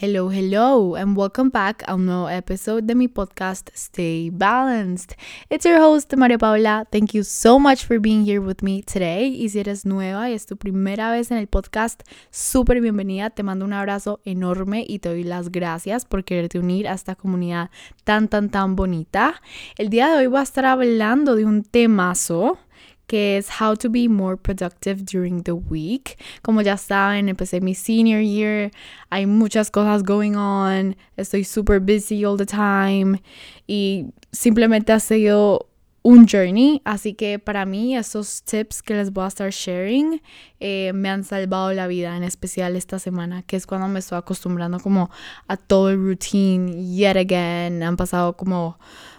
Hello, 0.00 0.28
hello, 0.28 0.94
and 0.94 1.16
welcome 1.16 1.50
back 1.50 1.82
a 1.88 1.96
un 1.96 2.06
nuevo 2.06 2.28
episode 2.28 2.84
de 2.84 2.94
mi 2.94 3.08
podcast 3.08 3.68
Stay 3.74 4.30
Balanced. 4.30 5.16
It's 5.50 5.64
your 5.64 5.80
host, 5.80 6.14
María 6.14 6.38
Paula. 6.38 6.86
Thank 6.92 7.14
you 7.14 7.24
so 7.24 7.58
much 7.58 7.84
for 7.84 7.98
being 7.98 8.24
here 8.24 8.40
with 8.40 8.62
me 8.62 8.80
today. 8.80 9.26
Y 9.26 9.48
si 9.48 9.58
eres 9.58 9.84
nueva 9.84 10.30
y 10.30 10.34
es 10.34 10.46
tu 10.46 10.56
primera 10.56 11.10
vez 11.10 11.32
en 11.32 11.38
el 11.38 11.48
podcast, 11.48 12.02
súper 12.30 12.80
bienvenida. 12.80 13.30
Te 13.30 13.42
mando 13.42 13.64
un 13.64 13.72
abrazo 13.72 14.20
enorme 14.24 14.84
y 14.86 15.00
te 15.00 15.08
doy 15.08 15.24
las 15.24 15.50
gracias 15.50 16.04
por 16.04 16.22
quererte 16.22 16.60
unir 16.60 16.86
a 16.86 16.92
esta 16.92 17.16
comunidad 17.16 17.70
tan, 18.04 18.28
tan, 18.28 18.50
tan 18.50 18.76
bonita. 18.76 19.42
El 19.78 19.90
día 19.90 20.10
de 20.10 20.18
hoy 20.18 20.26
voy 20.28 20.38
a 20.38 20.44
estar 20.44 20.64
hablando 20.64 21.34
de 21.34 21.44
un 21.44 21.64
temazo 21.64 22.56
que 23.08 23.38
es 23.38 23.60
How 23.60 23.74
to 23.74 23.90
be 23.90 24.06
more 24.06 24.36
productive 24.36 25.04
during 25.04 25.42
the 25.42 25.54
week. 25.54 26.16
Como 26.42 26.60
ya 26.60 26.76
saben, 26.76 27.28
empecé 27.28 27.60
mi 27.60 27.74
senior 27.74 28.20
year, 28.20 28.70
hay 29.10 29.26
muchas 29.26 29.70
cosas 29.70 30.04
going 30.04 30.36
on, 30.36 30.94
estoy 31.16 31.44
super 31.44 31.80
busy 31.80 32.24
all 32.24 32.36
the 32.36 32.46
time. 32.46 33.20
Y 33.66 34.12
simplemente 34.30 34.92
ha 34.92 35.00
sido 35.00 35.68
un 36.02 36.26
journey, 36.26 36.80
así 36.84 37.14
que 37.14 37.38
para 37.38 37.66
mí 37.66 37.96
esos 37.96 38.42
tips 38.42 38.82
que 38.82 38.94
les 38.94 39.12
voy 39.12 39.24
a 39.24 39.28
estar 39.28 39.50
sharing 39.50 40.22
eh, 40.60 40.92
me 40.94 41.08
han 41.08 41.24
salvado 41.24 41.72
la 41.72 41.86
vida, 41.86 42.16
en 42.16 42.22
especial 42.22 42.76
esta 42.76 42.98
semana, 42.98 43.42
que 43.42 43.56
es 43.56 43.66
cuando 43.66 43.88
me 43.88 43.98
estoy 43.98 44.18
acostumbrando 44.18 44.80
como 44.80 45.10
a 45.48 45.56
todo 45.56 45.90
el 45.90 45.96
routine 45.96 46.94
yet 46.94 47.16
again, 47.16 47.82
han 47.82 47.96
pasado 47.96 48.36
como 48.36 48.78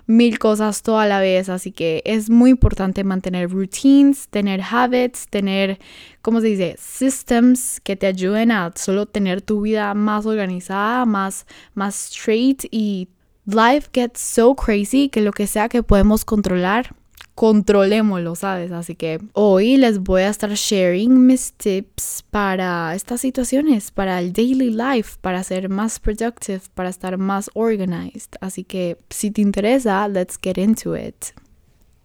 mil 0.09 0.39
cosas 0.39 0.81
toda 0.81 1.05
la 1.05 1.19
vez, 1.19 1.49
así 1.49 1.71
que 1.71 2.01
es 2.03 2.31
muy 2.31 2.49
importante 2.49 3.03
mantener 3.03 3.51
routines, 3.51 4.27
tener 4.29 4.59
habits, 4.59 5.27
tener, 5.27 5.77
¿cómo 6.23 6.41
se 6.41 6.47
dice? 6.47 6.75
Systems 6.79 7.79
que 7.81 7.95
te 7.95 8.07
ayuden 8.07 8.51
a 8.51 8.71
solo 8.75 9.05
tener 9.05 9.43
tu 9.43 9.61
vida 9.61 9.93
más 9.93 10.25
organizada, 10.25 11.05
más, 11.05 11.45
más 11.75 12.11
straight 12.11 12.63
y 12.71 13.09
life 13.53 13.89
gets 13.93 14.21
so 14.21 14.55
crazy 14.55 15.09
que 15.09 15.21
lo 15.21 15.31
que 15.31 15.47
sea 15.47 15.69
que 15.69 15.83
podemos 15.83 16.25
controlar, 16.25 16.95
controlémoslo, 17.35 18.35
¿sabes? 18.35 18.71
Así 18.71 18.95
que 18.95 19.19
hoy 19.33 19.77
les 19.77 19.99
voy 19.99 20.23
a 20.23 20.29
estar 20.29 20.49
sharing 20.51 21.25
mis 21.25 21.53
tips 21.53 22.25
para 22.29 22.93
estas 22.95 23.21
situaciones, 23.21 23.91
para 23.91 24.19
el 24.19 24.33
daily 24.33 24.71
life, 24.71 25.17
para 25.21 25.43
ser 25.43 25.69
más 25.69 25.99
productive, 25.99 26.61
para 26.73 26.89
estar 26.89 27.17
más 27.17 27.49
organized. 27.53 28.31
Así 28.41 28.65
que 28.65 28.97
si 29.09 29.31
te 29.31 29.41
interesa, 29.41 30.07
let's 30.09 30.37
get 30.41 30.57
into 30.57 30.97
it. 30.97 31.27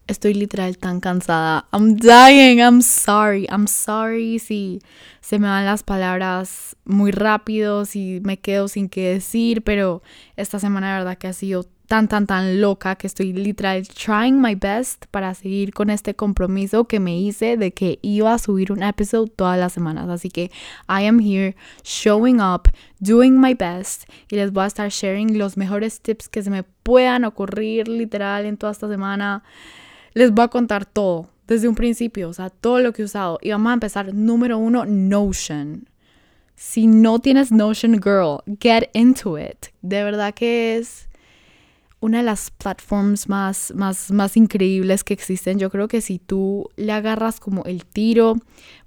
Estoy 0.07 0.35
literal 0.35 0.77
tan 0.77 1.01
cansada. 1.01 1.67
I'm 1.73 1.97
dying. 1.97 2.59
I'm 2.61 2.83
sorry. 2.83 3.47
I'm 3.51 3.67
sorry 3.67 4.39
si 4.39 4.81
se 5.21 5.39
me 5.39 5.47
van 5.47 5.65
las 5.65 5.83
palabras 5.83 6.77
muy 6.85 7.11
rápido, 7.11 7.87
si 7.87 8.21
me 8.23 8.39
quedo 8.39 8.69
sin 8.69 8.91
qué 8.91 9.15
decir, 9.15 9.63
pero 9.63 10.03
esta 10.37 10.59
semana 10.59 10.93
de 10.93 10.99
verdad 10.99 11.17
que 11.17 11.29
ha 11.29 11.33
sido 11.33 11.65
tan, 11.87 12.09
tan, 12.09 12.27
tan 12.27 12.61
loca 12.61 12.97
que 12.97 13.07
estoy 13.07 13.33
literal 13.33 13.87
trying 13.89 14.41
my 14.41 14.55
best 14.55 15.07
para 15.11 15.35
seguir 15.35 15.73
con 15.73 15.91
este 15.91 16.15
compromiso 16.15 16.85
que 16.85 17.01
me 17.01 17.19
hice 17.19 17.57
de 17.57 17.73
que 17.73 17.99
iba 18.03 18.33
a 18.33 18.39
subir 18.39 18.73
un 18.73 18.83
episodio 18.83 19.33
todas 19.35 19.59
las 19.59 19.73
semanas. 19.73 20.09
Así 20.09 20.29
que 20.29 20.51
I 20.89 21.07
am 21.07 21.19
here 21.19 21.57
showing 21.83 22.41
up, 22.41 22.69
doing 23.01 23.41
my 23.41 23.55
best 23.55 24.05
y 24.31 24.37
les 24.37 24.53
voy 24.53 24.65
a 24.65 24.67
estar 24.67 24.91
sharing 24.91 25.39
los 25.39 25.57
mejores 25.57 26.01
tips 26.01 26.29
que 26.29 26.43
se 26.43 26.51
me 26.51 26.63
puedan 26.63 27.25
ocurrir 27.25 27.89
literal 27.89 28.45
en 28.45 28.57
toda 28.57 28.73
esta 28.73 28.89
semana 28.89 29.43
les 30.15 30.31
voy 30.33 30.45
a 30.45 30.49
contar 30.49 30.87
todo 30.87 31.29
desde 31.47 31.69
un 31.69 31.75
principio, 31.75 32.29
o 32.29 32.33
sea, 32.33 32.51
todo 32.51 32.81
lo 32.81 32.93
que 32.93 33.03
he 33.03 33.05
usado. 33.05 33.39
Y 33.43 33.51
vamos 33.51 33.71
a 33.71 33.75
empezar, 33.75 34.15
número 34.15 34.59
uno, 34.59 34.85
Notion. 34.87 35.89
Si 36.57 36.87
no 36.87 37.19
tienes 37.19 37.53
Notion, 37.53 38.01
girl, 38.01 38.39
get 38.61 38.91
into 38.95 39.39
it. 39.39 39.67
De 39.83 40.03
verdad 40.05 40.33
que 40.33 40.77
es 40.77 41.09
una 42.01 42.19
de 42.19 42.25
las 42.25 42.51
plataformas 42.51 43.29
más, 43.29 43.73
más, 43.75 44.11
más 44.11 44.37
increíbles 44.37 45.05
que 45.05 45.15
existen. 45.15 45.59
Yo 45.59 45.71
creo 45.71 45.89
que 45.89 46.01
si 46.01 46.19
tú 46.19 46.69
le 46.77 46.93
agarras 46.93 47.41
como 47.41 47.65
el 47.65 47.85
tiro, 47.87 48.37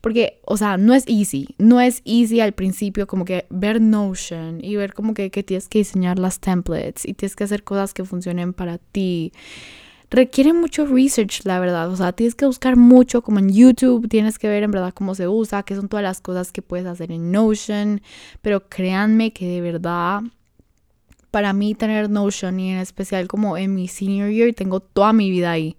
porque, 0.01 0.39
o 0.45 0.55
sea, 0.55 0.77
no 0.77 0.93
es 0.93 1.03
easy, 1.07 1.55
no 1.57 1.81
es 1.81 2.01
easy 2.05 2.41
al 2.41 2.53
principio 2.53 3.07
como 3.07 3.25
que 3.25 3.47
ver 3.49 3.81
Notion 3.81 4.63
y 4.63 4.75
ver 4.75 4.93
como 4.93 5.13
que, 5.13 5.31
que 5.31 5.43
tienes 5.43 5.67
que 5.67 5.79
diseñar 5.79 6.19
las 6.19 6.39
templates 6.39 7.05
y 7.05 7.13
tienes 7.15 7.35
que 7.35 7.43
hacer 7.43 7.63
cosas 7.63 7.93
que 7.93 8.05
funcionen 8.05 8.53
para 8.53 8.77
ti 8.77 9.33
requiere 10.09 10.53
mucho 10.53 10.85
research, 10.85 11.41
la 11.43 11.59
verdad. 11.59 11.89
O 11.91 11.95
sea, 11.95 12.13
tienes 12.13 12.35
que 12.35 12.45
buscar 12.45 12.75
mucho, 12.75 13.21
como 13.21 13.39
en 13.39 13.49
YouTube, 13.49 14.07
tienes 14.07 14.39
que 14.39 14.47
ver 14.47 14.63
en 14.63 14.71
verdad 14.71 14.93
cómo 14.93 15.15
se 15.15 15.27
usa, 15.27 15.63
qué 15.63 15.75
son 15.75 15.89
todas 15.89 16.03
las 16.03 16.21
cosas 16.21 16.51
que 16.51 16.61
puedes 16.61 16.85
hacer 16.85 17.11
en 17.11 17.31
Notion. 17.31 18.01
Pero 18.41 18.67
créanme 18.69 19.31
que 19.33 19.47
de 19.47 19.61
verdad, 19.61 20.21
para 21.31 21.53
mí 21.53 21.75
tener 21.75 22.09
Notion 22.09 22.59
y 22.59 22.71
en 22.71 22.79
especial 22.79 23.27
como 23.27 23.57
en 23.57 23.75
mi 23.75 23.87
senior 23.87 24.29
year, 24.29 24.53
tengo 24.53 24.79
toda 24.79 25.13
mi 25.13 25.29
vida 25.29 25.51
ahí. 25.51 25.77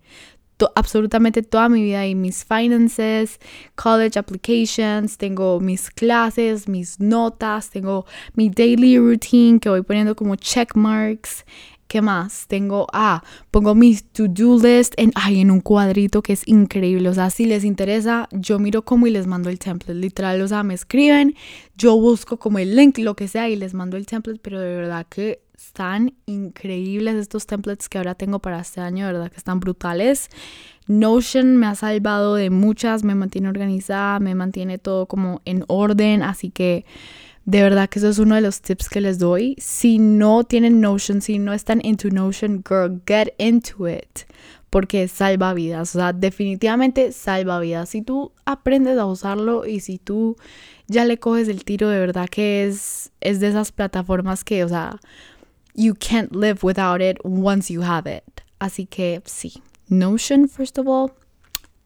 absolutamente 0.74 1.42
toda 1.42 1.68
mi 1.68 1.82
vida 1.84 2.00
ahí, 2.00 2.16
mis 2.16 2.44
finances, 2.44 3.38
college 3.76 4.18
applications, 4.18 5.16
tengo 5.16 5.60
mis 5.60 5.88
clases, 5.88 6.68
mis 6.68 6.98
notas, 6.98 7.70
tengo 7.70 8.06
mi 8.34 8.50
daily 8.50 8.98
routine 8.98 9.60
que 9.60 9.68
voy 9.68 9.82
poniendo 9.82 10.16
como 10.16 10.34
check 10.34 10.74
marks. 10.74 11.44
¿Qué 11.88 12.02
más? 12.02 12.46
Tengo, 12.48 12.86
ah, 12.92 13.22
pongo 13.50 13.74
mis 13.74 14.04
to-do 14.04 14.58
list 14.58 14.92
en, 14.98 15.10
en 15.30 15.50
un 15.50 15.60
cuadrito 15.60 16.20
que 16.20 16.34
es 16.34 16.46
increíble. 16.46 17.08
O 17.08 17.14
sea, 17.14 17.30
si 17.30 17.46
les 17.46 17.64
interesa, 17.64 18.28
yo 18.30 18.58
miro 18.58 18.82
cómo 18.82 19.06
y 19.06 19.10
les 19.10 19.26
mando 19.26 19.48
el 19.48 19.58
template. 19.58 19.94
Literal, 19.94 20.42
o 20.42 20.48
sea, 20.48 20.62
me 20.62 20.74
escriben, 20.74 21.34
yo 21.78 21.96
busco 21.96 22.36
como 22.36 22.58
el 22.58 22.76
link, 22.76 22.98
lo 22.98 23.16
que 23.16 23.26
sea, 23.26 23.48
y 23.48 23.56
les 23.56 23.72
mando 23.72 23.96
el 23.96 24.04
template. 24.04 24.38
Pero 24.42 24.60
de 24.60 24.76
verdad 24.76 25.06
que 25.08 25.40
están 25.56 26.12
increíbles 26.26 27.14
estos 27.16 27.46
templates 27.46 27.88
que 27.88 27.96
ahora 27.96 28.14
tengo 28.14 28.38
para 28.38 28.60
este 28.60 28.82
año. 28.82 29.06
De 29.06 29.14
verdad 29.14 29.30
que 29.30 29.38
están 29.38 29.58
brutales. 29.58 30.28
Notion 30.88 31.56
me 31.56 31.68
ha 31.68 31.74
salvado 31.74 32.34
de 32.34 32.50
muchas, 32.50 33.02
me 33.02 33.14
mantiene 33.14 33.48
organizada, 33.48 34.20
me 34.20 34.34
mantiene 34.34 34.76
todo 34.76 35.06
como 35.06 35.40
en 35.46 35.64
orden. 35.68 36.22
Así 36.22 36.50
que 36.50 36.84
de 37.48 37.62
verdad 37.62 37.88
que 37.88 37.98
eso 37.98 38.10
es 38.10 38.18
uno 38.18 38.34
de 38.34 38.42
los 38.42 38.60
tips 38.60 38.90
que 38.90 39.00
les 39.00 39.18
doy. 39.18 39.56
Si 39.58 39.98
no 39.98 40.44
tienen 40.44 40.82
Notion, 40.82 41.22
si 41.22 41.38
no 41.38 41.54
están 41.54 41.80
into 41.82 42.10
Notion, 42.10 42.62
girl, 42.62 43.00
get 43.06 43.32
into 43.38 43.88
it. 43.88 44.26
Porque 44.68 45.08
salva 45.08 45.54
vidas. 45.54 45.96
O 45.96 45.98
sea, 45.98 46.12
definitivamente 46.12 47.10
salva 47.10 47.58
vidas. 47.58 47.88
Si 47.88 48.02
tú 48.02 48.32
aprendes 48.44 48.98
a 48.98 49.06
usarlo 49.06 49.64
y 49.64 49.80
si 49.80 49.96
tú 49.96 50.36
ya 50.88 51.06
le 51.06 51.16
coges 51.16 51.48
el 51.48 51.64
tiro, 51.64 51.88
de 51.88 51.98
verdad 51.98 52.28
que 52.28 52.66
es, 52.66 53.12
es 53.22 53.40
de 53.40 53.48
esas 53.48 53.72
plataformas 53.72 54.44
que, 54.44 54.62
o 54.62 54.68
sea, 54.68 55.00
you 55.74 55.94
can't 55.94 56.36
live 56.36 56.58
without 56.62 57.00
it 57.00 57.16
once 57.24 57.72
you 57.72 57.80
have 57.82 58.14
it. 58.14 58.42
Así 58.58 58.84
que 58.84 59.22
sí. 59.24 59.62
Notion, 59.88 60.50
first 60.50 60.76
of 60.76 60.86
all, 60.86 61.12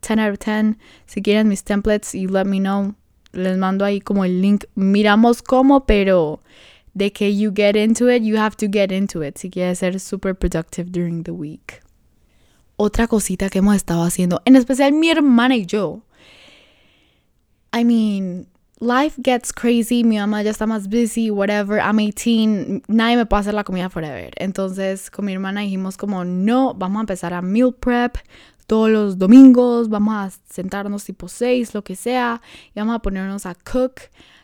10 0.01 0.19
out 0.19 0.33
of 0.33 0.41
10. 0.41 0.77
Si 1.06 1.22
quieren 1.22 1.47
mis 1.47 1.62
templates, 1.62 2.15
you 2.15 2.28
let 2.28 2.47
me 2.47 2.59
know 2.59 2.97
les 3.32 3.59
mando 3.59 3.84
ahí 3.84 4.00
como 4.00 4.25
el 4.25 4.41
link. 4.41 4.65
Miramos 4.75 5.43
cómo, 5.43 5.87
pero 5.87 6.43
de 6.94 7.12
que 7.12 7.37
you 7.37 7.53
get 7.54 7.76
into 7.76 8.10
it, 8.10 8.22
you 8.22 8.37
have 8.37 8.56
to 8.56 8.66
get 8.70 8.93
into 8.93 9.22
it 9.22 9.38
si 9.38 9.50
quieres 9.50 9.78
ser 9.78 9.98
super 9.98 10.34
productive 10.34 10.91
during 10.91 11.25
the 11.25 11.32
week. 11.32 11.82
Otra 12.76 13.06
cosita 13.06 13.48
que 13.48 13.59
hemos 13.59 13.76
estado 13.76 14.03
haciendo, 14.03 14.42
en 14.44 14.56
especial 14.56 14.92
mi 14.92 15.10
hermana 15.10 15.56
y 15.56 15.66
yo. 15.66 16.03
I 17.75 17.84
mean, 17.84 18.47
life 18.81 19.16
gets 19.22 19.53
crazy, 19.53 20.04
mi 20.04 20.19
mamá 20.19 20.42
ya 20.42 20.50
está 20.50 20.66
más 20.66 20.88
busy, 20.88 21.31
whatever, 21.31 21.78
I'm 21.78 21.98
18, 21.98 22.82
nadie 22.88 23.16
me 23.16 23.26
puede 23.26 23.41
hacer 23.41 23.54
la 23.54 23.65
comida 23.65 23.88
forever. 23.88 24.32
Entonces 24.37 25.10
con 25.10 25.25
mi 25.25 25.32
hermana 25.32 25.60
dijimos 25.60 25.97
como, 25.97 26.25
no, 26.25 26.75
vamos 26.75 26.98
a 26.98 27.00
empezar 27.03 27.32
a 27.32 27.41
meal 27.41 27.72
prep, 27.72 28.16
todos 28.67 28.91
los 28.91 29.19
domingos, 29.19 29.89
vamos 29.89 30.15
a 30.15 30.31
sentarnos 30.49 31.05
tipo 31.05 31.28
6, 31.28 31.75
lo 31.75 31.83
que 31.83 31.97
sea, 31.97 32.41
y 32.75 32.81
vamos 32.81 32.95
a 32.95 33.00
ponernos 33.00 33.47
a 33.47 33.55
cook. 33.55 34.00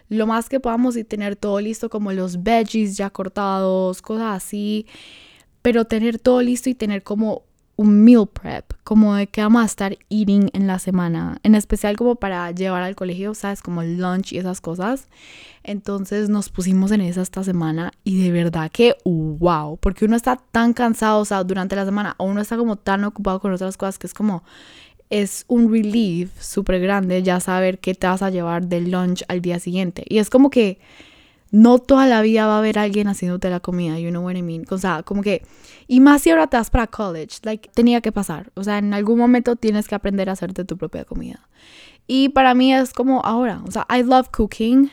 Lo 0.08 0.26
más 0.26 0.48
que 0.48 0.60
podamos 0.60 0.96
y 0.96 1.04
tener 1.04 1.36
todo 1.36 1.60
listo 1.60 1.90
como 1.90 2.12
los 2.12 2.42
veggies 2.42 2.96
ya 2.96 3.10
cortados, 3.10 4.00
cosas 4.00 4.36
así, 4.36 4.86
pero 5.60 5.84
tener 5.84 6.18
todo 6.18 6.40
listo 6.40 6.70
y 6.70 6.74
tener 6.74 7.02
como 7.02 7.42
un 7.78 8.02
meal 8.02 8.26
prep, 8.26 8.72
como 8.82 9.14
de 9.14 9.28
que 9.28 9.40
vamos 9.40 9.62
a 9.62 9.64
estar 9.64 9.96
eating 10.10 10.50
en 10.52 10.66
la 10.66 10.80
semana, 10.80 11.38
en 11.44 11.54
especial 11.54 11.96
como 11.96 12.16
para 12.16 12.50
llevar 12.50 12.82
al 12.82 12.96
colegio, 12.96 13.34
sabes, 13.34 13.62
como 13.62 13.84
lunch 13.84 14.32
y 14.32 14.38
esas 14.38 14.60
cosas. 14.60 15.06
Entonces 15.62 16.28
nos 16.28 16.48
pusimos 16.48 16.90
en 16.90 17.02
esa 17.02 17.22
esta 17.22 17.44
semana 17.44 17.92
y 18.02 18.20
de 18.20 18.32
verdad 18.32 18.68
que 18.72 18.96
wow, 19.04 19.76
porque 19.76 20.06
uno 20.06 20.16
está 20.16 20.40
tan 20.50 20.72
cansado, 20.72 21.20
o 21.20 21.24
sea, 21.24 21.44
durante 21.44 21.76
la 21.76 21.84
semana, 21.84 22.16
o 22.18 22.24
uno 22.24 22.40
está 22.40 22.56
como 22.56 22.74
tan 22.74 23.04
ocupado 23.04 23.38
con 23.38 23.52
otras 23.52 23.76
cosas 23.76 23.96
que 23.96 24.08
es 24.08 24.14
como 24.14 24.42
es 25.08 25.44
un 25.46 25.72
relief 25.72 26.30
súper 26.42 26.80
grande 26.80 27.22
ya 27.22 27.38
saber 27.38 27.78
qué 27.78 27.94
te 27.94 28.08
vas 28.08 28.22
a 28.22 28.30
llevar 28.30 28.66
del 28.66 28.90
lunch 28.90 29.22
al 29.28 29.40
día 29.40 29.60
siguiente. 29.60 30.04
Y 30.08 30.18
es 30.18 30.30
como 30.30 30.50
que 30.50 30.80
no 31.50 31.78
toda 31.78 32.06
la 32.06 32.20
vida 32.22 32.46
va 32.46 32.56
a 32.56 32.58
haber 32.58 32.78
alguien 32.78 33.08
haciéndote 33.08 33.48
la 33.50 33.60
comida, 33.60 33.98
you 33.98 34.10
know 34.10 34.24
what 34.24 34.34
I 34.34 34.42
mean? 34.42 34.64
O 34.70 34.78
sea, 34.78 35.02
como 35.02 35.22
que, 35.22 35.42
y 35.86 36.00
más 36.00 36.22
si 36.22 36.30
ahora 36.30 36.46
te 36.46 36.56
vas 36.56 36.70
para 36.70 36.86
college, 36.86 37.38
like, 37.42 37.70
tenía 37.74 38.00
que 38.00 38.12
pasar. 38.12 38.50
O 38.54 38.64
sea, 38.64 38.78
en 38.78 38.92
algún 38.94 39.18
momento 39.18 39.56
tienes 39.56 39.88
que 39.88 39.94
aprender 39.94 40.28
a 40.28 40.32
hacerte 40.32 40.64
tu 40.64 40.76
propia 40.76 41.04
comida. 41.04 41.48
Y 42.06 42.30
para 42.30 42.54
mí 42.54 42.74
es 42.74 42.92
como 42.92 43.20
ahora, 43.24 43.62
o 43.66 43.70
sea, 43.70 43.86
I 43.90 44.02
love 44.02 44.28
cooking, 44.30 44.90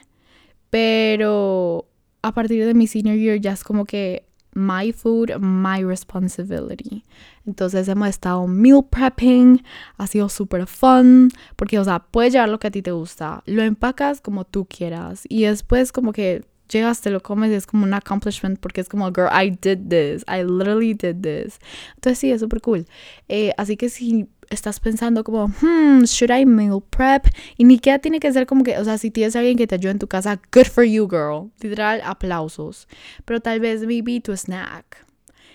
pero 0.70 1.88
a 2.22 2.34
partir 2.34 2.66
de 2.66 2.74
mi 2.74 2.88
senior 2.88 3.16
year 3.18 3.40
ya 3.40 3.52
es 3.52 3.64
como 3.64 3.86
que 3.86 4.25
my 4.56 4.92
food, 4.92 5.38
my 5.40 5.84
responsibility. 5.84 7.04
Entonces 7.46 7.88
hemos 7.88 8.08
estado 8.08 8.48
meal 8.48 8.84
prepping, 8.90 9.64
ha 9.98 10.08
sido 10.08 10.30
súper 10.30 10.66
fun, 10.66 11.30
porque, 11.56 11.78
o 11.78 11.84
sea, 11.84 12.00
puedes 12.00 12.34
llevar 12.34 12.50
lo 12.50 12.58
que 12.58 12.68
a 12.68 12.72
ti 12.72 12.82
te 12.82 12.92
gusta, 12.92 13.44
lo 13.46 13.62
empacas 13.62 14.22
como 14.22 14.46
tú 14.46 14.66
quieras 14.66 15.24
y 15.30 15.44
después 15.44 15.92
como 15.92 16.12
que 16.12 16.44
llegas, 16.70 17.02
te 17.02 17.10
lo 17.10 17.22
comes 17.22 17.52
y 17.52 17.56
es 17.56 17.68
como 17.68 17.84
un 17.84 17.94
accomplishment 17.94 18.60
porque 18.60 18.82
es 18.82 18.90
como, 18.90 19.08
girl, 19.12 19.30
I 19.32 19.50
did 19.50 19.88
this, 19.90 20.24
I 20.28 20.44
literally 20.44 20.94
did 20.94 21.22
this. 21.22 21.60
Entonces 21.96 22.20
sí, 22.20 22.32
es 22.32 22.42
súper 22.42 22.62
cool. 22.62 22.86
Eh, 23.28 23.52
así 23.58 23.78
que 23.78 23.90
si 23.90 24.28
estás 24.50 24.80
pensando 24.80 25.24
como, 25.24 25.48
hmm, 25.48 26.04
should 26.04 26.32
I 26.32 26.46
meal 26.46 26.82
prep? 26.90 27.28
Y 27.58 27.64
ni 27.64 27.80
queda 27.80 28.00
tiene 28.00 28.20
que 28.20 28.32
ser 28.32 28.46
como 28.46 28.64
que, 28.64 28.78
o 28.78 28.84
sea, 28.84 28.98
si 28.98 29.12
tienes 29.12 29.36
a 29.36 29.40
alguien 29.40 29.58
que 29.58 29.68
te 29.68 29.76
ayude 29.76 29.92
en 29.92 30.00
tu 30.00 30.08
casa, 30.08 30.40
good 30.54 30.68
for 30.68 30.84
you, 30.84 31.08
girl. 31.08 31.52
Literal, 31.62 32.02
aplausos. 32.04 32.88
Pero 33.26 33.40
tal 33.40 33.60
vez 33.60 33.86
maybe 33.86 34.20
tu 34.22 34.36
snack. 34.36 35.06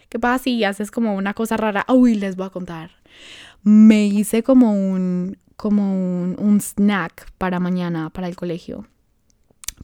¿Qué 0.08 0.18
pasa 0.18 0.42
si 0.44 0.64
haces 0.64 0.90
como 0.90 1.14
una 1.14 1.34
cosa 1.34 1.56
rara? 1.56 1.84
Uy, 1.88 2.16
les 2.16 2.36
voy 2.36 2.46
a 2.46 2.50
contar. 2.50 2.90
Me 3.62 4.06
hice 4.06 4.42
como 4.42 4.72
un, 4.72 5.36
como 5.56 5.94
un, 5.94 6.36
un 6.38 6.60
snack 6.60 7.30
para 7.38 7.60
mañana, 7.60 8.10
para 8.10 8.26
el 8.26 8.34
colegio. 8.34 8.86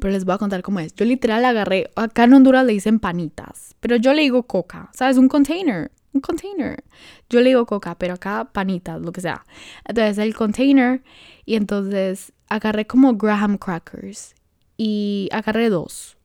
Pero 0.01 0.13
les 0.13 0.25
voy 0.25 0.35
a 0.35 0.39
contar 0.39 0.63
cómo 0.63 0.81
es. 0.81 0.95
Yo 0.95 1.05
literal 1.05 1.45
agarré, 1.45 1.91
acá 1.97 2.25
en 2.25 2.35
Honduras 2.35 2.67
le 2.67 2.73
dicen 2.73 2.99
panitas, 3.01 3.75
pero 3.81 3.97
yo 3.97 4.13
le 4.13 4.23
digo 4.23 4.43
coca, 4.43 4.91
¿sabes? 4.93 5.17
Un 5.17 5.29
container, 5.29 5.91
un 6.13 6.21
container. 6.21 6.85
Yo 7.31 7.41
le 7.41 7.51
digo 7.51 7.67
coca, 7.67 7.97
pero 7.97 8.15
acá 8.15 8.51
panitas, 8.53 9.01
lo 9.01 9.13
que 9.13 9.21
sea. 9.21 9.45
Entonces 9.85 10.19
el 10.19 10.35
container 10.35 11.03
y 11.45 11.55
entonces 11.57 12.33
agarré 12.49 12.87
como 12.87 13.15
Graham 13.15 13.57
crackers 13.59 14.35
y 14.77 15.29
agarré 15.33 15.71
dos. 15.71 16.17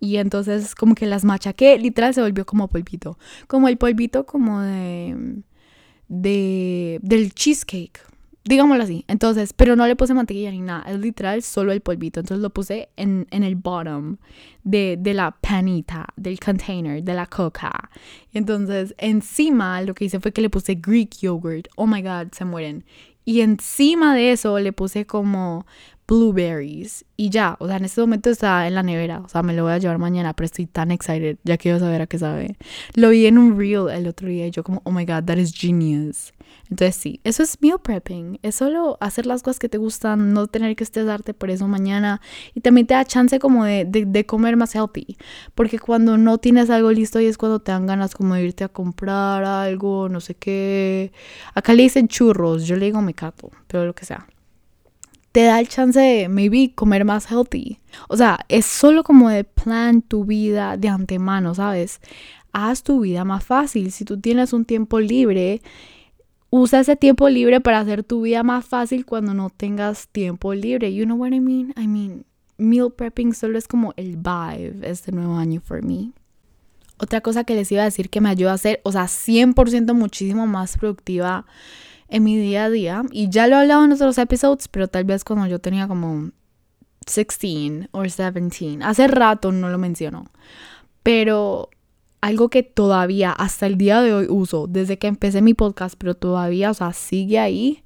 Y 0.00 0.18
entonces 0.18 0.74
como 0.74 0.94
que 0.94 1.06
las 1.06 1.24
machaqué, 1.24 1.78
literal 1.78 2.12
se 2.12 2.20
volvió 2.20 2.44
como 2.44 2.68
polvito. 2.68 3.18
Como 3.46 3.68
el 3.68 3.78
polvito 3.78 4.26
como 4.26 4.60
de... 4.60 5.42
de 6.08 6.98
del 7.02 7.32
cheesecake 7.32 8.00
digámoslo 8.44 8.84
así. 8.84 9.04
Entonces, 9.08 9.52
pero 9.52 9.76
no 9.76 9.86
le 9.86 9.96
puse 9.96 10.14
mantequilla 10.14 10.50
ni 10.50 10.60
nada. 10.60 10.84
Es 10.90 10.98
literal 10.98 11.42
solo 11.42 11.72
el 11.72 11.80
polvito. 11.80 12.20
Entonces 12.20 12.42
lo 12.42 12.50
puse 12.50 12.88
en, 12.96 13.26
en 13.30 13.42
el 13.42 13.56
bottom 13.56 14.18
de, 14.62 14.96
de, 14.98 15.14
la 15.14 15.32
panita, 15.32 16.06
del 16.16 16.38
container, 16.38 17.02
de 17.02 17.14
la 17.14 17.26
coca. 17.26 17.90
Entonces, 18.32 18.94
encima 18.98 19.80
lo 19.82 19.94
que 19.94 20.06
hice 20.06 20.20
fue 20.20 20.32
que 20.32 20.42
le 20.42 20.50
puse 20.50 20.74
Greek 20.74 21.18
yogurt. 21.20 21.68
Oh 21.76 21.86
my 21.86 22.02
god, 22.02 22.32
se 22.32 22.44
mueren. 22.44 22.84
Y 23.24 23.40
encima 23.40 24.14
de 24.14 24.32
eso 24.32 24.58
le 24.58 24.72
puse 24.72 25.06
como 25.06 25.66
blueberries. 26.06 27.04
Y 27.16 27.30
ya, 27.30 27.56
o 27.60 27.68
sea, 27.68 27.76
en 27.76 27.84
este 27.84 28.00
momento 28.00 28.30
está 28.30 28.66
en 28.66 28.74
la 28.74 28.82
nevera, 28.82 29.20
o 29.20 29.28
sea, 29.28 29.42
me 29.42 29.54
lo 29.54 29.62
voy 29.62 29.72
a 29.72 29.78
llevar 29.78 29.98
mañana, 29.98 30.32
pero 30.34 30.46
estoy 30.46 30.66
tan 30.66 30.90
excited, 30.90 31.38
ya 31.44 31.56
quiero 31.56 31.78
saber 31.78 32.02
a 32.02 32.06
qué 32.06 32.18
sabe. 32.18 32.56
Lo 32.94 33.10
vi 33.10 33.26
en 33.26 33.38
un 33.38 33.56
reel 33.56 33.88
el 33.90 34.08
otro 34.08 34.28
día 34.28 34.46
y 34.46 34.50
yo 34.50 34.64
como, 34.64 34.82
oh 34.84 34.90
my 34.90 35.04
god, 35.04 35.24
that 35.24 35.36
is 35.36 35.54
genius. 35.54 36.32
Entonces 36.70 36.96
sí, 36.96 37.20
eso 37.24 37.42
es 37.42 37.60
meal 37.60 37.78
prepping, 37.80 38.40
es 38.42 38.56
solo 38.56 38.96
hacer 39.00 39.26
las 39.26 39.42
cosas 39.42 39.58
que 39.58 39.68
te 39.68 39.78
gustan, 39.78 40.32
no 40.32 40.46
tener 40.48 40.74
que 40.76 40.82
estresarte 40.84 41.34
por 41.34 41.50
eso 41.50 41.68
mañana. 41.68 42.20
Y 42.54 42.60
también 42.60 42.86
te 42.86 42.94
da 42.94 43.04
chance 43.04 43.38
como 43.38 43.64
de, 43.64 43.84
de, 43.84 44.06
de 44.06 44.26
comer 44.26 44.56
más 44.56 44.74
healthy, 44.74 45.16
porque 45.54 45.78
cuando 45.78 46.18
no 46.18 46.38
tienes 46.38 46.70
algo 46.70 46.90
listo 46.90 47.20
y 47.20 47.26
es 47.26 47.38
cuando 47.38 47.60
te 47.60 47.70
dan 47.72 47.86
ganas 47.86 48.14
como 48.14 48.34
de 48.34 48.44
irte 48.44 48.64
a 48.64 48.68
comprar 48.68 49.44
algo, 49.44 50.08
no 50.08 50.20
sé 50.20 50.34
qué. 50.34 51.12
Acá 51.54 51.74
le 51.74 51.84
dicen 51.84 52.08
churros, 52.08 52.66
yo 52.66 52.76
le 52.76 52.86
digo 52.86 53.00
mecato, 53.02 53.50
pero 53.68 53.86
lo 53.86 53.94
que 53.94 54.04
sea 54.04 54.26
te 55.34 55.42
da 55.42 55.58
el 55.58 55.66
chance 55.66 55.98
de 55.98 56.28
maybe 56.28 56.72
comer 56.76 57.04
más 57.04 57.28
healthy. 57.28 57.80
O 58.08 58.16
sea, 58.16 58.38
es 58.48 58.66
solo 58.66 59.02
como 59.02 59.28
de 59.30 59.42
plan 59.42 60.00
tu 60.00 60.24
vida 60.24 60.76
de 60.76 60.88
antemano, 60.88 61.56
¿sabes? 61.56 62.00
Haz 62.52 62.84
tu 62.84 63.00
vida 63.00 63.24
más 63.24 63.44
fácil. 63.44 63.90
Si 63.90 64.04
tú 64.04 64.20
tienes 64.20 64.52
un 64.52 64.64
tiempo 64.64 65.00
libre, 65.00 65.60
usa 66.50 66.78
ese 66.78 66.94
tiempo 66.94 67.28
libre 67.28 67.60
para 67.60 67.80
hacer 67.80 68.04
tu 68.04 68.22
vida 68.22 68.44
más 68.44 68.64
fácil 68.64 69.04
cuando 69.04 69.34
no 69.34 69.50
tengas 69.50 70.06
tiempo 70.06 70.54
libre. 70.54 70.94
You 70.94 71.04
know 71.04 71.16
what 71.16 71.32
I 71.32 71.40
mean? 71.40 71.74
I 71.76 71.88
mean, 71.88 72.24
meal 72.56 72.92
prepping 72.92 73.34
solo 73.34 73.58
es 73.58 73.66
como 73.66 73.92
el 73.96 74.16
vibe 74.16 74.88
este 74.88 75.10
nuevo 75.10 75.34
año 75.34 75.60
for 75.60 75.82
me. 75.82 76.12
Otra 76.98 77.22
cosa 77.22 77.42
que 77.42 77.56
les 77.56 77.72
iba 77.72 77.82
a 77.82 77.86
decir 77.86 78.08
que 78.08 78.20
me 78.20 78.28
ayuda 78.28 78.52
a 78.52 78.58
ser, 78.58 78.80
o 78.84 78.92
sea, 78.92 79.06
100% 79.06 79.94
muchísimo 79.94 80.46
más 80.46 80.78
productiva 80.78 81.44
en 82.14 82.22
mi 82.22 82.38
día 82.38 82.66
a 82.66 82.70
día. 82.70 83.02
Y 83.10 83.28
ya 83.28 83.48
lo 83.48 83.56
he 83.56 83.62
hablado 83.62 83.84
en 83.84 83.92
otros 83.92 84.16
episodios, 84.18 84.68
pero 84.68 84.86
tal 84.86 85.04
vez 85.04 85.24
cuando 85.24 85.46
yo 85.48 85.58
tenía 85.58 85.88
como 85.88 86.30
16 87.06 87.88
o 87.90 88.02
17. 88.02 88.84
Hace 88.84 89.08
rato 89.08 89.50
no 89.50 89.68
lo 89.68 89.78
menciono. 89.78 90.30
Pero 91.02 91.70
algo 92.20 92.50
que 92.50 92.62
todavía 92.62 93.32
hasta 93.32 93.66
el 93.66 93.76
día 93.76 94.00
de 94.00 94.14
hoy 94.14 94.26
uso, 94.28 94.68
desde 94.68 94.96
que 94.96 95.08
empecé 95.08 95.42
mi 95.42 95.54
podcast, 95.54 95.96
pero 95.98 96.14
todavía, 96.14 96.70
o 96.70 96.74
sea, 96.74 96.92
sigue 96.92 97.40
ahí, 97.40 97.82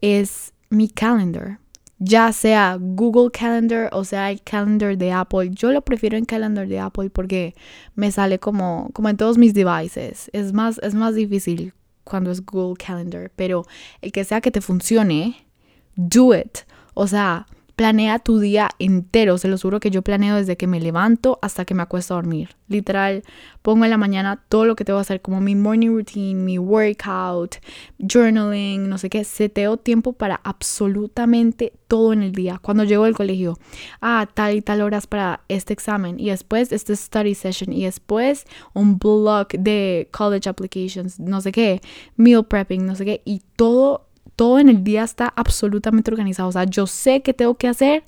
es 0.00 0.54
mi 0.70 0.88
calendar. 0.88 1.58
Ya 2.00 2.32
sea 2.32 2.78
Google 2.80 3.32
Calendar 3.32 3.90
o 3.92 4.04
sea 4.04 4.30
el 4.30 4.40
calendar 4.42 4.96
de 4.96 5.10
Apple. 5.10 5.50
Yo 5.50 5.72
lo 5.72 5.82
prefiero 5.82 6.16
en 6.16 6.26
calendar 6.26 6.68
de 6.68 6.78
Apple 6.78 7.10
porque 7.10 7.56
me 7.96 8.12
sale 8.12 8.38
como, 8.38 8.90
como 8.92 9.08
en 9.08 9.16
todos 9.16 9.36
mis 9.36 9.52
devices. 9.52 10.30
Es 10.32 10.52
más, 10.52 10.78
es 10.78 10.94
más 10.94 11.16
difícil 11.16 11.72
cuando 12.08 12.30
es 12.30 12.44
Google 12.44 12.76
Calendar, 12.76 13.30
pero 13.36 13.64
el 14.00 14.12
que 14.12 14.24
sea 14.24 14.40
que 14.40 14.50
te 14.50 14.60
funcione, 14.60 15.46
do 15.94 16.34
it. 16.34 16.58
O 16.94 17.06
sea, 17.06 17.46
planea 17.78 18.18
tu 18.18 18.40
día 18.40 18.70
entero. 18.80 19.38
Se 19.38 19.46
lo 19.46 19.56
juro 19.56 19.78
que 19.78 19.92
yo 19.92 20.02
planeo 20.02 20.34
desde 20.34 20.56
que 20.56 20.66
me 20.66 20.80
levanto 20.80 21.38
hasta 21.42 21.64
que 21.64 21.74
me 21.74 21.82
acuesto 21.84 22.12
a 22.12 22.16
dormir. 22.16 22.56
Literal, 22.66 23.22
pongo 23.62 23.84
en 23.84 23.90
la 23.92 23.96
mañana 23.96 24.42
todo 24.48 24.64
lo 24.64 24.74
que 24.74 24.84
tengo 24.84 24.98
que 24.98 25.02
hacer, 25.02 25.22
como 25.22 25.40
mi 25.40 25.54
morning 25.54 25.90
routine, 25.90 26.42
mi 26.42 26.58
workout, 26.58 27.58
journaling, 28.00 28.88
no 28.88 28.98
sé 28.98 29.08
qué. 29.08 29.22
Seteo 29.22 29.76
tiempo 29.76 30.12
para 30.12 30.40
absolutamente 30.42 31.72
todo 31.86 32.12
en 32.12 32.24
el 32.24 32.32
día. 32.32 32.58
Cuando 32.60 32.82
llego 32.82 33.04
al 33.04 33.14
colegio, 33.14 33.56
ah, 34.00 34.28
tal 34.34 34.56
y 34.56 34.60
tal 34.60 34.80
horas 34.80 35.06
para 35.06 35.42
este 35.46 35.72
examen. 35.72 36.18
Y 36.18 36.30
después 36.30 36.72
este 36.72 36.96
study 36.96 37.36
session. 37.36 37.72
Y 37.72 37.84
después 37.84 38.44
un 38.74 38.98
blog 38.98 39.50
de 39.56 40.08
college 40.10 40.48
applications, 40.48 41.20
no 41.20 41.40
sé 41.40 41.52
qué, 41.52 41.80
meal 42.16 42.44
prepping, 42.44 42.84
no 42.84 42.96
sé 42.96 43.04
qué. 43.04 43.22
Y 43.24 43.42
todo 43.54 44.07
todo 44.38 44.60
en 44.60 44.68
el 44.68 44.84
día 44.84 45.02
está 45.02 45.32
absolutamente 45.34 46.12
organizado. 46.12 46.48
O 46.48 46.52
sea, 46.52 46.62
yo 46.62 46.86
sé 46.86 47.22
qué 47.22 47.34
tengo 47.34 47.56
que 47.56 47.66
hacer 47.66 48.04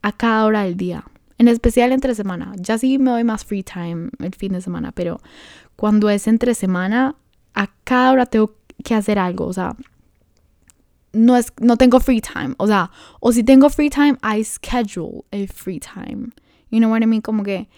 a 0.00 0.12
cada 0.12 0.44
hora 0.44 0.62
del 0.62 0.76
día. 0.76 1.02
En 1.38 1.48
especial 1.48 1.90
entre 1.90 2.14
semana. 2.14 2.52
Ya 2.56 2.78
sí 2.78 2.98
me 2.98 3.10
doy 3.10 3.24
más 3.24 3.44
free 3.44 3.64
time 3.64 4.10
el 4.20 4.32
fin 4.32 4.52
de 4.52 4.60
semana, 4.60 4.92
pero 4.92 5.20
cuando 5.74 6.08
es 6.08 6.28
entre 6.28 6.54
semana, 6.54 7.16
a 7.54 7.66
cada 7.82 8.12
hora 8.12 8.26
tengo 8.26 8.54
que 8.84 8.94
hacer 8.94 9.18
algo. 9.18 9.44
O 9.46 9.52
sea, 9.52 9.74
no, 11.12 11.36
es, 11.36 11.52
no 11.60 11.76
tengo 11.76 11.98
free 11.98 12.20
time. 12.20 12.54
O 12.58 12.68
sea, 12.68 12.92
o 13.18 13.32
si 13.32 13.42
tengo 13.42 13.68
free 13.68 13.90
time, 13.90 14.16
I 14.22 14.44
schedule 14.44 15.24
el 15.32 15.48
free 15.48 15.80
time. 15.80 16.28
You 16.70 16.78
know 16.78 16.92
what 16.92 17.02
I 17.02 17.06
mean? 17.06 17.22
Como 17.22 17.42
que 17.42 17.68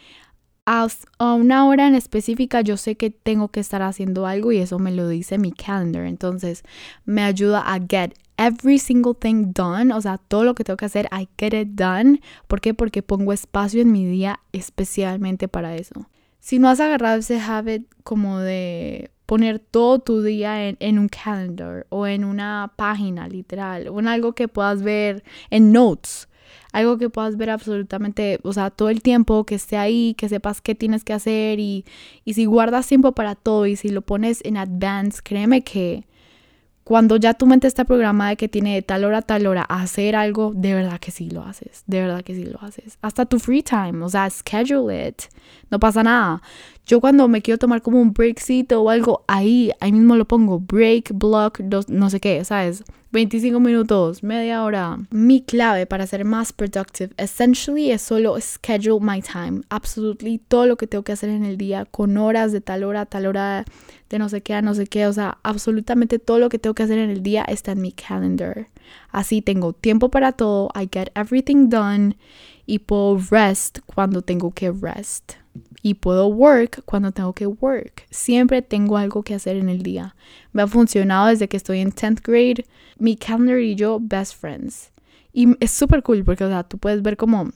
a, 0.68 1.34
una 1.34 1.66
hora 1.66 1.86
en 1.86 1.94
específica 1.94 2.60
yo 2.60 2.76
sé 2.76 2.96
que 2.96 3.08
tengo 3.10 3.48
que 3.48 3.60
estar 3.60 3.80
haciendo 3.80 4.26
algo 4.26 4.52
y 4.52 4.58
eso 4.58 4.78
me 4.78 4.92
lo 4.92 5.08
dice 5.08 5.38
mi 5.38 5.50
calendar. 5.50 6.04
Entonces 6.04 6.62
me 7.06 7.22
ayuda 7.22 7.62
a 7.72 7.78
get 7.80 8.12
every 8.36 8.78
single 8.78 9.14
thing 9.14 9.52
done, 9.54 9.92
o 9.92 10.00
sea, 10.00 10.18
todo 10.18 10.44
lo 10.44 10.54
que 10.54 10.64
tengo 10.64 10.76
que 10.76 10.84
hacer, 10.84 11.08
I 11.10 11.28
get 11.38 11.58
it 11.58 11.68
done. 11.70 12.20
¿Por 12.46 12.60
qué? 12.60 12.74
Porque 12.74 13.02
pongo 13.02 13.32
espacio 13.32 13.80
en 13.80 13.92
mi 13.92 14.06
día 14.06 14.40
especialmente 14.52 15.48
para 15.48 15.74
eso. 15.74 16.08
Si 16.38 16.58
no 16.58 16.68
has 16.68 16.80
agarrado 16.80 17.18
ese 17.18 17.40
habit 17.40 17.86
como 18.04 18.38
de 18.38 19.10
poner 19.24 19.58
todo 19.58 19.98
tu 19.98 20.22
día 20.22 20.68
en, 20.68 20.76
en, 20.80 20.98
un 20.98 21.08
calendar 21.08 21.86
o 21.88 22.06
en 22.06 22.24
una 22.24 22.72
página 22.76 23.28
literal 23.28 23.88
o 23.88 24.00
en 24.00 24.08
algo 24.08 24.34
que 24.34 24.48
puedas 24.48 24.82
ver 24.82 25.24
en 25.50 25.72
notes 25.72 26.28
algo 26.72 26.98
que 26.98 27.10
puedas 27.10 27.36
ver 27.36 27.50
absolutamente, 27.50 28.40
o 28.42 28.52
sea, 28.52 28.70
todo 28.70 28.88
el 28.88 29.02
tiempo, 29.02 29.44
que 29.44 29.54
esté 29.54 29.76
ahí, 29.76 30.14
que 30.14 30.28
sepas 30.28 30.60
qué 30.60 30.74
tienes 30.74 31.04
que 31.04 31.12
hacer 31.12 31.60
y, 31.60 31.84
y 32.24 32.34
si 32.34 32.44
guardas 32.44 32.86
tiempo 32.86 33.12
para 33.12 33.34
todo 33.34 33.66
y 33.66 33.76
si 33.76 33.88
lo 33.88 34.02
pones 34.02 34.40
en 34.44 34.56
advance, 34.56 35.20
créeme 35.22 35.62
que 35.62 36.06
cuando 36.88 37.16
ya 37.16 37.34
tu 37.34 37.44
mente 37.44 37.66
está 37.66 37.84
programada 37.84 38.30
de 38.30 38.36
que 38.38 38.48
tiene 38.48 38.74
de 38.74 38.80
tal 38.80 39.04
hora 39.04 39.18
a 39.18 39.22
tal 39.22 39.46
hora 39.46 39.60
hacer 39.60 40.16
algo, 40.16 40.54
de 40.54 40.72
verdad 40.72 40.98
que 40.98 41.10
sí 41.10 41.28
lo 41.28 41.44
haces, 41.44 41.82
de 41.86 42.00
verdad 42.00 42.22
que 42.22 42.34
sí 42.34 42.44
lo 42.44 42.62
haces. 42.62 42.96
Hasta 43.02 43.26
tu 43.26 43.38
free 43.38 43.62
time, 43.62 44.02
o 44.02 44.08
sea, 44.08 44.30
schedule 44.30 45.08
it, 45.08 45.24
no 45.70 45.78
pasa 45.78 46.02
nada. 46.02 46.40
Yo 46.88 47.02
cuando 47.02 47.28
me 47.28 47.42
quiero 47.42 47.58
tomar 47.58 47.82
como 47.82 48.00
un 48.00 48.14
breakcito 48.14 48.80
o 48.80 48.88
algo, 48.88 49.22
ahí, 49.28 49.70
ahí 49.78 49.92
mismo 49.92 50.16
lo 50.16 50.24
pongo, 50.24 50.58
break, 50.58 51.12
block, 51.12 51.60
no 51.60 52.08
sé 52.08 52.18
qué, 52.18 52.42
¿sabes? 52.46 52.82
25 53.12 53.60
minutos, 53.60 54.22
media 54.22 54.64
hora. 54.64 54.96
Mi 55.10 55.42
clave 55.42 55.84
para 55.84 56.06
ser 56.06 56.24
más 56.24 56.54
productive, 56.54 57.12
essentially, 57.18 57.90
es 57.90 58.00
solo 58.00 58.40
schedule 58.40 59.00
my 59.02 59.20
time. 59.20 59.60
Absolutely 59.68 60.38
todo 60.38 60.64
lo 60.64 60.78
que 60.78 60.86
tengo 60.86 61.04
que 61.04 61.12
hacer 61.12 61.28
en 61.28 61.44
el 61.44 61.58
día, 61.58 61.84
con 61.84 62.16
horas 62.16 62.52
de 62.52 62.62
tal 62.62 62.84
hora, 62.84 63.04
tal 63.04 63.26
hora 63.26 63.66
de 64.08 64.18
no 64.18 64.30
sé 64.30 64.40
qué 64.40 64.54
a 64.54 64.62
no 64.62 64.74
sé 64.74 64.86
qué. 64.86 65.06
O 65.06 65.12
sea, 65.12 65.36
absolutamente 65.42 66.18
todo 66.18 66.38
lo 66.38 66.48
que 66.48 66.58
tengo 66.58 66.72
que 66.72 66.84
hacer 66.84 66.98
en 66.98 67.10
el 67.10 67.22
día 67.22 67.44
está 67.44 67.72
en 67.72 67.82
mi 67.82 67.92
calendar. 67.92 68.68
Así 69.10 69.42
tengo 69.42 69.74
tiempo 69.74 70.10
para 70.10 70.32
todo. 70.32 70.70
I 70.74 70.88
get 70.90 71.10
everything 71.14 71.68
done. 71.68 72.16
y 72.64 72.80
puedo 72.80 73.18
rest 73.30 73.78
cuando 73.86 74.20
tengo 74.20 74.50
que 74.52 74.70
rest 74.70 75.32
y 75.82 75.94
puedo 75.94 76.28
work 76.28 76.82
cuando 76.84 77.12
tengo 77.12 77.32
que 77.32 77.46
work. 77.46 78.06
Siempre 78.10 78.62
tengo 78.62 78.96
algo 78.96 79.22
que 79.22 79.34
hacer 79.34 79.56
en 79.56 79.68
el 79.68 79.82
día. 79.82 80.14
Me 80.52 80.62
ha 80.62 80.66
funcionado 80.66 81.28
desde 81.28 81.48
que 81.48 81.56
estoy 81.56 81.80
en 81.80 81.92
10th 81.92 82.22
grade. 82.22 82.66
Mi 82.98 83.16
calendar 83.16 83.58
y 83.60 83.74
yo 83.74 83.98
best 84.00 84.34
friends. 84.34 84.90
Y 85.32 85.56
es 85.60 85.70
súper 85.70 86.02
cool 86.02 86.24
porque, 86.24 86.44
o 86.44 86.48
sea, 86.48 86.64
tú 86.64 86.78
puedes 86.78 87.02
ver 87.02 87.16
como 87.16 87.50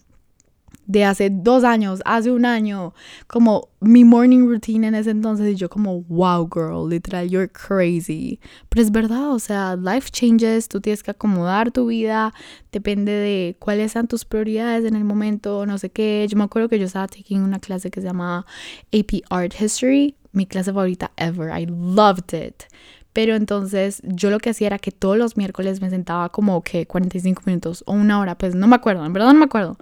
de 0.86 1.04
hace 1.04 1.30
dos 1.30 1.64
años, 1.64 2.00
hace 2.04 2.30
un 2.30 2.44
año, 2.44 2.92
como 3.26 3.68
mi 3.80 4.04
morning 4.04 4.46
routine 4.46 4.88
en 4.88 4.94
ese 4.94 5.10
entonces 5.10 5.52
y 5.52 5.54
yo 5.54 5.68
como, 5.68 6.02
wow 6.02 6.48
girl, 6.52 6.88
literal, 6.88 7.28
you're 7.28 7.48
crazy. 7.48 8.40
Pero 8.68 8.82
es 8.82 8.90
verdad, 8.90 9.30
o 9.30 9.38
sea, 9.38 9.76
life 9.76 10.10
changes, 10.10 10.68
tú 10.68 10.80
tienes 10.80 11.02
que 11.02 11.12
acomodar 11.12 11.70
tu 11.70 11.86
vida, 11.86 12.34
depende 12.72 13.12
de 13.12 13.56
cuáles 13.58 13.92
sean 13.92 14.08
tus 14.08 14.24
prioridades 14.24 14.84
en 14.84 14.96
el 14.96 15.04
momento, 15.04 15.66
no 15.66 15.78
sé 15.78 15.90
qué. 15.90 16.26
Yo 16.28 16.36
me 16.36 16.44
acuerdo 16.44 16.68
que 16.68 16.78
yo 16.78 16.86
estaba 16.86 17.06
taking 17.08 17.42
una 17.42 17.58
clase 17.58 17.90
que 17.90 18.00
se 18.00 18.08
llamaba 18.08 18.46
AP 18.92 19.22
Art 19.30 19.54
History, 19.58 20.16
mi 20.32 20.46
clase 20.46 20.72
favorita 20.72 21.12
ever, 21.16 21.50
I 21.50 21.66
loved 21.66 22.34
it. 22.34 22.64
Pero 23.12 23.34
entonces 23.34 24.00
yo 24.04 24.30
lo 24.30 24.38
que 24.38 24.50
hacía 24.50 24.68
era 24.68 24.78
que 24.78 24.90
todos 24.90 25.18
los 25.18 25.36
miércoles 25.36 25.80
me 25.80 25.90
sentaba 25.90 26.30
como 26.30 26.62
que 26.62 26.86
45 26.86 27.42
minutos 27.46 27.84
o 27.86 27.92
una 27.92 28.20
hora, 28.20 28.36
pues 28.38 28.54
no 28.54 28.66
me 28.66 28.76
acuerdo, 28.76 29.04
en 29.04 29.12
verdad 29.12 29.32
no 29.32 29.38
me 29.38 29.44
acuerdo. 29.44 29.76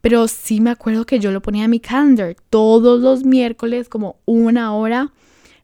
Pero 0.00 0.28
sí 0.28 0.60
me 0.60 0.70
acuerdo 0.70 1.04
que 1.04 1.18
yo 1.18 1.32
lo 1.32 1.42
ponía 1.42 1.64
en 1.64 1.70
mi 1.70 1.80
calendar 1.80 2.36
todos 2.50 3.00
los 3.00 3.24
miércoles 3.24 3.88
como 3.88 4.16
una 4.26 4.74
hora 4.74 5.12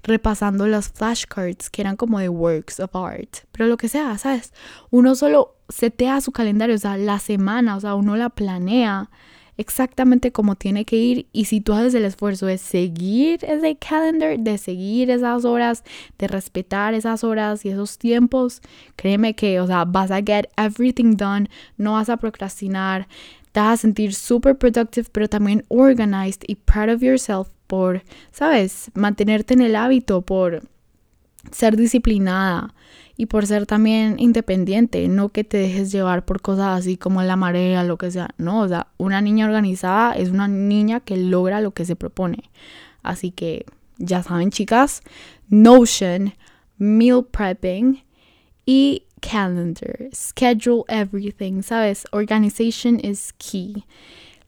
repasando 0.02 0.66
las 0.66 0.90
flashcards 0.90 1.70
que 1.70 1.82
eran 1.82 1.96
como 1.96 2.18
de 2.18 2.28
works 2.28 2.80
of 2.80 2.94
art. 2.94 3.38
Pero 3.52 3.68
lo 3.68 3.76
que 3.76 3.88
sea, 3.88 4.18
¿sabes? 4.18 4.52
Uno 4.90 5.14
solo 5.14 5.56
setea 5.68 6.20
su 6.20 6.30
calendario, 6.32 6.74
o 6.74 6.78
sea, 6.78 6.96
la 6.96 7.18
semana, 7.18 7.76
o 7.76 7.80
sea, 7.80 7.94
uno 7.94 8.16
la 8.16 8.30
planea 8.30 9.08
exactamente 9.56 10.32
como 10.32 10.56
tiene 10.56 10.84
que 10.84 10.96
ir 10.96 11.26
y 11.32 11.46
si 11.46 11.60
tú 11.60 11.72
haces 11.72 11.94
el 11.94 12.04
esfuerzo 12.04 12.46
de 12.46 12.58
seguir 12.58 13.44
ese 13.44 13.76
calendar, 13.76 14.38
de 14.38 14.58
seguir 14.58 15.10
esas 15.10 15.44
horas, 15.44 15.84
de 16.18 16.28
respetar 16.28 16.94
esas 16.94 17.24
horas 17.24 17.64
y 17.64 17.70
esos 17.70 17.98
tiempos, 17.98 18.62
créeme 18.96 19.34
que, 19.34 19.60
o 19.60 19.66
sea, 19.66 19.84
vas 19.84 20.10
a 20.10 20.22
get 20.22 20.46
everything 20.56 21.16
done, 21.16 21.48
no 21.76 21.92
vas 21.92 22.08
a 22.08 22.16
procrastinar, 22.16 23.08
te 23.52 23.60
vas 23.60 23.80
a 23.80 23.82
sentir 23.82 24.14
super 24.14 24.56
productive, 24.56 25.08
pero 25.12 25.28
también 25.28 25.64
organized 25.68 26.42
y 26.46 26.56
proud 26.56 26.90
of 26.90 27.02
yourself 27.02 27.48
por, 27.66 28.02
¿sabes? 28.32 28.90
Mantenerte 28.94 29.54
en 29.54 29.60
el 29.60 29.76
hábito, 29.76 30.22
por 30.22 30.62
ser 31.50 31.76
disciplinada 31.76 32.74
y 33.16 33.26
por 33.26 33.46
ser 33.46 33.66
también 33.66 34.16
independiente, 34.18 35.06
no 35.08 35.28
que 35.28 35.44
te 35.44 35.58
dejes 35.58 35.92
llevar 35.92 36.24
por 36.24 36.42
cosas 36.42 36.78
así 36.78 36.96
como 36.96 37.22
la 37.22 37.36
marea, 37.36 37.84
lo 37.84 37.96
que 37.96 38.10
sea. 38.10 38.30
No, 38.38 38.60
o 38.60 38.68
sea, 38.68 38.88
una 38.96 39.20
niña 39.20 39.46
organizada 39.46 40.14
es 40.14 40.30
una 40.30 40.48
niña 40.48 41.00
que 41.00 41.16
logra 41.16 41.60
lo 41.60 41.72
que 41.72 41.84
se 41.84 41.94
propone. 41.94 42.50
Así 43.02 43.30
que 43.30 43.66
ya 43.98 44.22
saben, 44.22 44.50
chicas, 44.50 45.02
Notion, 45.48 46.34
meal 46.78 47.24
prepping 47.24 48.02
y 48.66 49.04
calendar, 49.20 50.08
schedule 50.12 50.84
everything, 50.88 51.62
¿sabes? 51.62 52.06
Organization 52.12 52.98
is 53.00 53.32
key. 53.38 53.84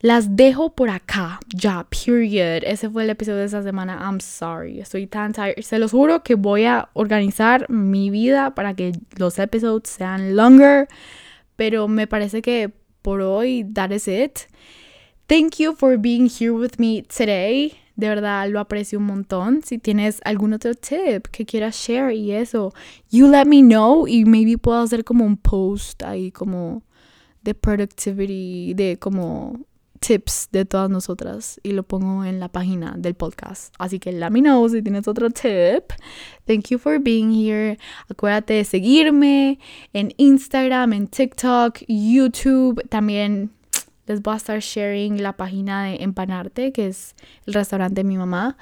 Las 0.06 0.36
dejo 0.36 0.72
por 0.72 0.88
acá, 0.88 1.40
ya, 1.52 1.84
period. 1.90 2.62
Ese 2.62 2.88
fue 2.88 3.02
el 3.02 3.10
episodio 3.10 3.40
de 3.40 3.46
esta 3.46 3.64
semana. 3.64 3.98
I'm 4.00 4.20
sorry, 4.20 4.78
estoy 4.78 5.08
tan 5.08 5.32
tired. 5.32 5.60
Se 5.62 5.80
los 5.80 5.90
juro 5.90 6.22
que 6.22 6.36
voy 6.36 6.64
a 6.64 6.90
organizar 6.92 7.68
mi 7.68 8.08
vida 8.10 8.54
para 8.54 8.72
que 8.74 8.92
los 9.16 9.36
episodios 9.40 9.82
sean 9.88 10.36
longer. 10.36 10.86
Pero 11.56 11.88
me 11.88 12.06
parece 12.06 12.40
que 12.40 12.70
por 13.02 13.20
hoy, 13.20 13.64
that 13.74 13.90
is 13.90 14.06
it. 14.06 14.42
Thank 15.26 15.56
you 15.58 15.74
for 15.74 15.98
being 15.98 16.30
here 16.30 16.52
with 16.52 16.78
me 16.78 17.02
today. 17.02 17.72
De 17.96 18.08
verdad 18.08 18.48
lo 18.48 18.60
aprecio 18.60 19.00
un 19.00 19.06
montón. 19.06 19.64
Si 19.64 19.78
tienes 19.78 20.20
algún 20.24 20.52
otro 20.52 20.76
tip 20.76 21.26
que 21.32 21.44
quieras 21.44 21.74
share 21.74 22.14
y 22.14 22.30
eso, 22.30 22.72
you 23.10 23.26
let 23.26 23.46
me 23.46 23.60
know 23.60 24.06
y 24.06 24.24
maybe 24.24 24.56
puedo 24.56 24.78
hacer 24.78 25.02
como 25.02 25.24
un 25.24 25.36
post 25.36 26.04
ahí 26.04 26.30
como 26.30 26.84
de 27.42 27.54
productivity, 27.54 28.72
de 28.74 29.00
como 29.00 29.66
tips 30.00 30.48
de 30.52 30.64
todas 30.64 30.90
nosotras 30.90 31.60
y 31.62 31.72
lo 31.72 31.82
pongo 31.82 32.24
en 32.24 32.40
la 32.40 32.48
página 32.48 32.94
del 32.96 33.14
podcast. 33.14 33.74
Así 33.78 33.98
que 33.98 34.12
let 34.12 34.30
me 34.30 34.40
know 34.40 34.68
si 34.68 34.82
tienes 34.82 35.08
otro 35.08 35.30
tip. 35.30 35.92
Thank 36.46 36.68
you 36.68 36.78
for 36.78 36.98
being 36.98 37.32
here. 37.32 37.78
Acuérdate 38.08 38.54
de 38.54 38.64
seguirme 38.64 39.58
en 39.92 40.12
Instagram, 40.16 40.92
en 40.92 41.08
TikTok, 41.08 41.78
YouTube, 41.88 42.82
también 42.88 43.50
les 44.06 44.22
voy 44.22 44.34
a 44.34 44.36
estar 44.36 44.58
sharing 44.60 45.22
la 45.22 45.36
página 45.36 45.84
de 45.84 45.96
Empanarte, 46.02 46.72
que 46.72 46.86
es 46.86 47.14
el 47.46 47.54
restaurante 47.54 48.02
de 48.02 48.04
mi 48.04 48.16
mamá, 48.16 48.56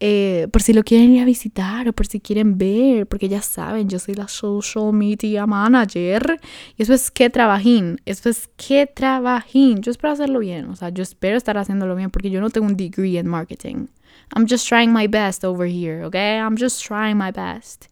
eh, 0.00 0.48
por 0.52 0.62
si 0.62 0.72
lo 0.72 0.82
quieren 0.82 1.12
ir 1.12 1.22
a 1.22 1.24
visitar 1.24 1.88
o 1.88 1.92
por 1.92 2.06
si 2.06 2.20
quieren 2.20 2.58
ver, 2.58 3.06
porque 3.06 3.28
ya 3.28 3.42
saben, 3.42 3.88
yo 3.88 3.98
soy 3.98 4.14
la 4.14 4.28
social 4.28 4.92
media 4.92 5.46
manager 5.46 6.40
y 6.76 6.82
eso 6.82 6.94
es 6.94 7.10
que 7.10 7.30
trabajín, 7.30 8.00
eso 8.04 8.28
es 8.28 8.48
que 8.56 8.86
trabajín. 8.86 9.80
Yo 9.80 9.90
espero 9.90 10.12
hacerlo 10.12 10.40
bien, 10.40 10.66
o 10.66 10.76
sea, 10.76 10.90
yo 10.90 11.02
espero 11.02 11.36
estar 11.36 11.56
haciéndolo 11.58 11.96
bien 11.96 12.10
porque 12.10 12.30
yo 12.30 12.40
no 12.40 12.50
tengo 12.50 12.66
un 12.66 12.76
degree 12.76 13.18
en 13.18 13.26
marketing. 13.26 13.86
I'm 14.34 14.46
just 14.46 14.66
trying 14.68 14.92
my 14.92 15.06
best 15.06 15.44
over 15.44 15.66
here, 15.66 16.02
okay? 16.04 16.38
I'm 16.38 16.56
just 16.56 16.84
trying 16.84 17.16
my 17.16 17.30
best. 17.30 17.88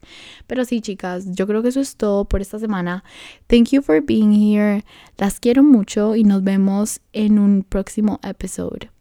Pero 0.47 0.63
sí, 0.63 0.81
chicas, 0.81 1.25
yo 1.35 1.45
creo 1.47 1.61
que 1.61 1.69
eso 1.69 1.79
es 1.79 1.95
todo 1.95 2.25
por 2.25 2.41
esta 2.41 2.59
semana. 2.59 3.03
Thank 3.47 3.71
you 3.71 3.81
for 3.81 4.01
being 4.01 4.31
here. 4.31 4.83
Las 5.17 5.39
quiero 5.39 5.63
mucho 5.63 6.15
y 6.15 6.23
nos 6.23 6.43
vemos 6.43 6.99
en 7.13 7.39
un 7.39 7.63
próximo 7.63 8.19
episodio. 8.23 8.94